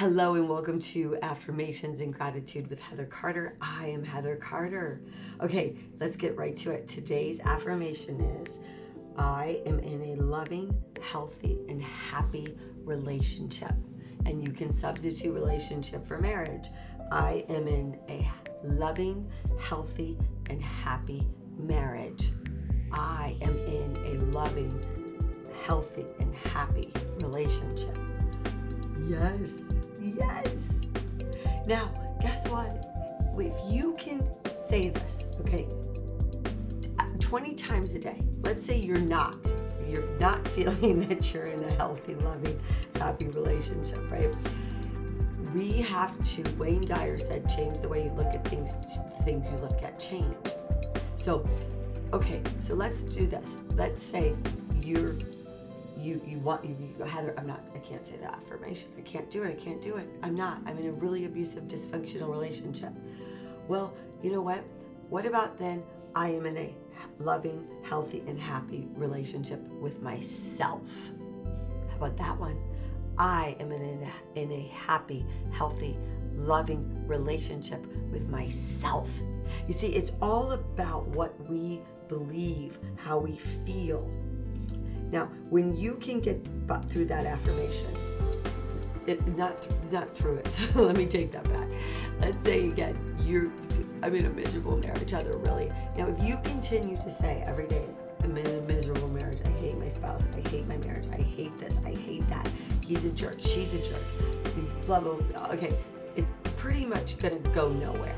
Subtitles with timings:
[0.00, 3.58] Hello and welcome to Affirmations and Gratitude with Heather Carter.
[3.60, 5.02] I am Heather Carter.
[5.42, 6.88] Okay, let's get right to it.
[6.88, 8.58] Today's affirmation is
[9.18, 13.74] I am in a loving, healthy, and happy relationship.
[14.24, 16.68] And you can substitute relationship for marriage.
[17.12, 18.26] I am in a
[18.64, 20.16] loving, healthy,
[20.48, 21.28] and happy
[21.58, 22.32] marriage.
[22.90, 24.82] I am in a loving,
[25.62, 27.98] healthy, and happy relationship.
[29.06, 29.62] Yes,
[30.00, 30.74] yes.
[31.66, 31.90] Now,
[32.20, 32.86] guess what?
[33.38, 34.28] If you can
[34.68, 35.66] say this, okay,
[36.98, 39.50] uh, 20 times a day, let's say you're not,
[39.88, 42.60] you're not feeling that you're in a healthy, loving,
[42.96, 44.34] happy relationship, right?
[45.54, 48.76] We have to, Wayne Dyer said, change the way you look at things,
[49.24, 50.36] things you look at change.
[51.16, 51.46] So,
[52.12, 53.58] okay, so let's do this.
[53.74, 54.34] Let's say
[54.80, 55.14] you're
[56.00, 58.88] you you want you, you Heather, I'm not I can't say that affirmation.
[58.98, 59.50] I can't do it.
[59.50, 60.08] I can't do it.
[60.22, 60.58] I'm not.
[60.66, 62.92] I'm in a really abusive, dysfunctional relationship.
[63.68, 64.64] Well, you know what?
[65.08, 65.82] What about then
[66.14, 66.74] I am in a
[67.18, 71.10] loving, healthy, and happy relationship with myself?
[71.90, 72.58] How about that one?
[73.18, 75.98] I am in a, in a happy, healthy,
[76.34, 79.20] loving relationship with myself.
[79.66, 84.10] You see, it's all about what we believe, how we feel,
[85.12, 86.46] now, when you can get
[86.88, 87.88] through that affirmation,
[89.06, 90.70] it, not not through it.
[90.74, 91.68] Let me take that back.
[92.20, 93.50] Let's say again, you're
[94.02, 95.12] I'm in a miserable marriage.
[95.12, 95.70] other really.
[95.96, 97.86] Now, if you continue to say every day,
[98.22, 99.40] I'm in a miserable marriage.
[99.44, 100.22] I hate my spouse.
[100.36, 101.06] I hate my marriage.
[101.12, 101.80] I hate this.
[101.84, 102.48] I hate that.
[102.86, 103.38] He's a jerk.
[103.40, 104.02] She's a jerk.
[104.86, 105.14] Blah blah.
[105.14, 105.46] blah.
[105.52, 105.76] Okay,
[106.14, 108.16] it's pretty much gonna go nowhere.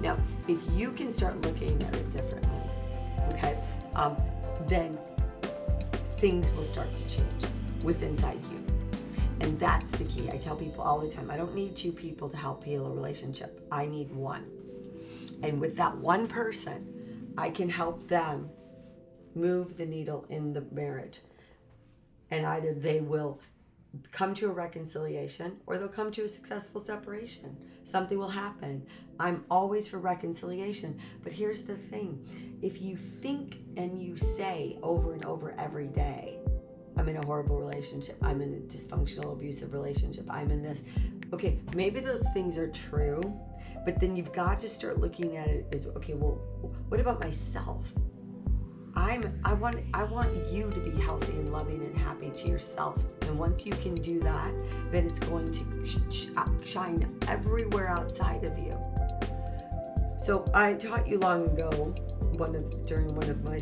[0.00, 2.60] Now, if you can start looking at it differently,
[3.30, 3.58] okay,
[3.94, 4.16] um,
[4.68, 4.96] then
[6.18, 7.44] things will start to change
[7.82, 8.64] with inside you.
[9.40, 10.28] And that's the key.
[10.30, 12.90] I tell people all the time I don't need two people to help heal a
[12.90, 14.44] relationship, I need one.
[15.42, 18.50] And with that one person, I can help them
[19.36, 21.20] move the needle in the marriage.
[22.32, 23.40] And either they will
[24.12, 27.56] come to a reconciliation or they'll come to a successful separation.
[27.84, 28.86] Something will happen.
[29.18, 30.98] I'm always for reconciliation.
[31.22, 36.38] But here's the thing if you think and you say over and over every day,
[36.96, 40.82] I'm in a horrible relationship, I'm in a dysfunctional, abusive relationship, I'm in this,
[41.32, 43.20] okay, maybe those things are true.
[43.84, 46.40] But then you've got to start looking at it as okay, well,
[46.88, 47.92] what about myself?
[48.98, 53.04] I'm I want I want you to be healthy and loving and happy to yourself.
[53.22, 54.52] And once you can do that,
[54.90, 58.76] then it's going to sh- uh, shine everywhere outside of you.
[60.18, 61.94] So I taught you long ago,
[62.42, 63.60] one of during one of my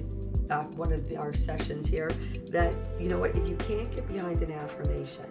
[0.49, 2.11] uh, one of the, our sessions here,
[2.49, 5.27] that you know what, if you can't get behind an affirmation,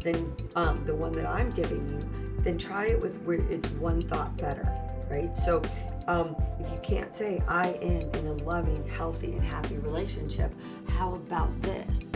[0.00, 2.00] then um, the one that I'm giving you,
[2.42, 4.68] then try it with where it's one thought better,
[5.10, 5.34] right?
[5.34, 5.62] So
[6.06, 10.52] um, if you can't say, I am in a loving, healthy, and happy relationship,
[10.88, 12.10] how about this?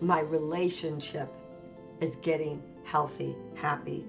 [0.00, 1.28] My relationship
[2.00, 4.04] is getting healthy, happy,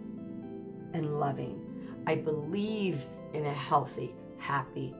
[0.93, 1.65] and loving.
[2.07, 4.93] I believe in a healthy, happy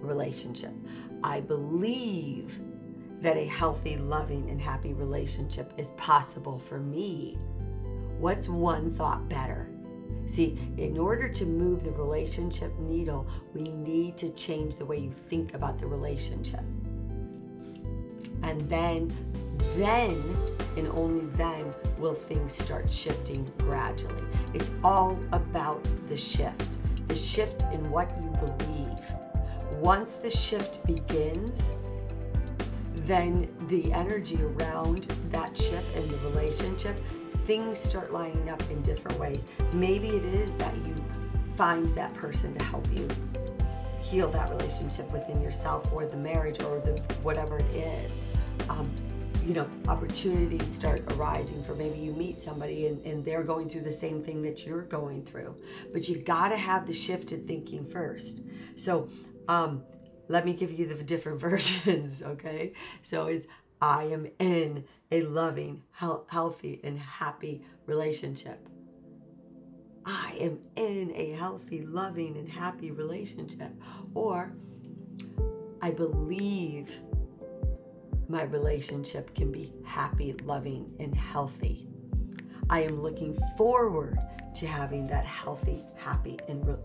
[0.00, 0.72] relationship.
[1.22, 2.60] I believe
[3.20, 7.38] that a healthy, loving, and happy relationship is possible for me.
[8.18, 9.68] What's one thought better?
[10.26, 15.12] See, in order to move the relationship needle, we need to change the way you
[15.12, 16.60] think about the relationship.
[18.42, 19.12] And then,
[19.76, 20.22] then,
[20.76, 24.22] and only then will things start shifting gradually.
[24.52, 26.76] It's all about the shift,
[27.08, 29.80] the shift in what you believe.
[29.80, 31.74] Once the shift begins,
[32.94, 36.96] then the energy around that shift in the relationship
[37.46, 39.46] things start lining up in different ways.
[39.72, 40.94] Maybe it is that you
[41.52, 43.08] find that person to help you
[44.00, 48.18] heal that relationship within yourself or the marriage or the whatever it is.
[48.68, 48.90] Um,
[49.44, 53.82] you know, opportunities start arising for maybe you meet somebody and, and they're going through
[53.82, 55.54] the same thing that you're going through.
[55.92, 58.40] But you got to have the shifted thinking first.
[58.74, 59.08] So,
[59.46, 59.84] um,
[60.28, 62.72] let me give you the different versions, okay?
[63.02, 63.46] So it's
[63.80, 68.68] I am in a loving, healthy, and happy relationship.
[70.04, 73.72] I am in a healthy, loving, and happy relationship.
[74.14, 74.54] Or
[75.82, 77.00] I believe
[78.28, 81.88] my relationship can be happy, loving, and healthy.
[82.70, 84.18] I am looking forward
[84.56, 86.78] to having that healthy, happy, and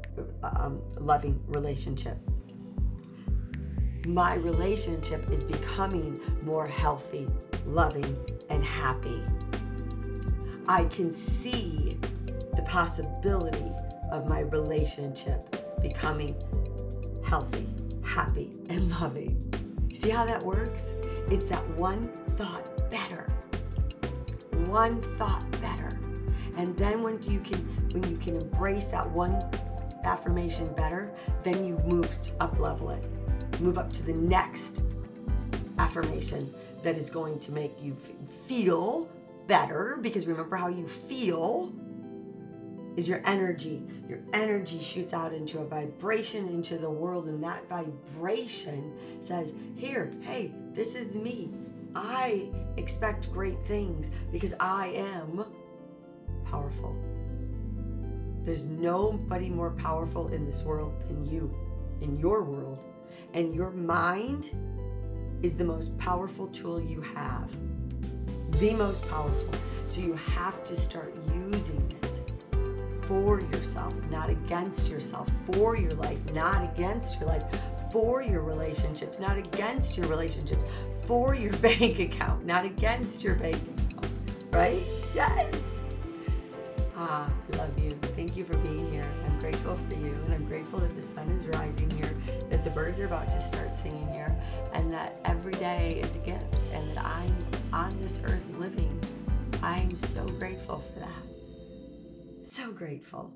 [0.43, 2.17] um, loving relationship
[4.07, 7.27] my relationship is becoming more healthy,
[7.65, 8.17] loving,
[8.49, 9.21] and happy.
[10.67, 11.97] I can see
[12.55, 13.71] the possibility
[14.11, 16.35] of my relationship becoming
[17.23, 17.67] healthy,
[18.03, 19.89] happy, and loving.
[19.93, 20.93] See how that works?
[21.29, 23.31] It's that one thought better.
[24.65, 25.99] One thought better.
[26.57, 27.59] And then when you can
[27.93, 29.33] when you can embrace that one
[30.03, 31.11] affirmation better,
[31.43, 33.05] then you move up level it.
[33.61, 34.81] Move up to the next
[35.77, 36.51] affirmation
[36.83, 37.95] that is going to make you
[38.47, 39.09] feel
[39.47, 41.73] better because remember how you feel
[42.95, 43.83] is your energy.
[44.09, 50.11] Your energy shoots out into a vibration into the world, and that vibration says, Here,
[50.21, 51.51] hey, this is me.
[51.95, 52.47] I
[52.77, 55.45] expect great things because I am
[56.45, 56.95] powerful.
[58.41, 61.53] There's nobody more powerful in this world than you,
[62.01, 62.79] in your world.
[63.33, 64.51] And your mind
[65.43, 67.51] is the most powerful tool you have.
[68.59, 69.49] The most powerful.
[69.87, 71.15] So you have to start
[71.51, 72.21] using it
[73.03, 77.43] for yourself, not against yourself, for your life, not against your life,
[77.91, 80.65] for your relationships, not against your relationships,
[81.03, 84.07] for your bank account, not against your bank account.
[84.53, 84.83] Right?
[85.13, 85.80] Yes.
[87.03, 87.89] Ah, I love you.
[88.15, 89.11] Thank you for being here.
[89.25, 92.13] I'm grateful for you, and I'm grateful that the sun is rising here,
[92.51, 94.39] that the birds are about to start singing here,
[94.73, 97.35] and that every day is a gift, and that I'm
[97.73, 99.01] on this earth living.
[99.63, 102.45] I'm so grateful for that.
[102.45, 103.33] So grateful.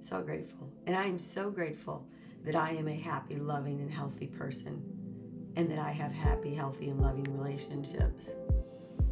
[0.00, 0.68] So grateful.
[0.88, 2.08] And I am so grateful
[2.44, 4.82] that I am a happy, loving, and healthy person,
[5.54, 8.30] and that I have happy, healthy, and loving relationships.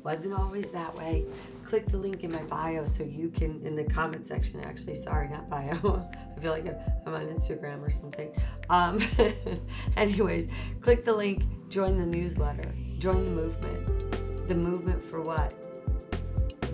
[0.05, 1.25] Wasn't always that way.
[1.65, 5.29] Click the link in my bio so you can, in the comment section, actually, sorry,
[5.29, 5.71] not bio.
[6.37, 6.67] I feel like
[7.07, 8.33] I'm on Instagram or something.
[8.69, 9.01] Um,
[9.97, 10.49] anyways,
[10.81, 14.49] click the link, join the newsletter, join the movement.
[14.49, 15.55] The movement for what?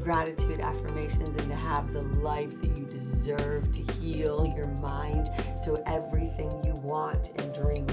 [0.03, 5.29] Gratitude affirmations and to have the life that you deserve to heal your mind
[5.63, 7.87] so everything you want and dream